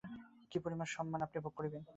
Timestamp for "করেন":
1.57-1.83